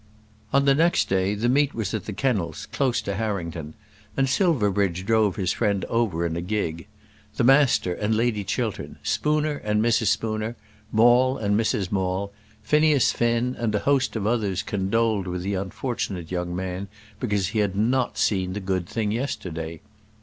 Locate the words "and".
4.17-4.27, 7.93-8.15, 9.57-9.79, 11.37-11.53, 13.59-13.75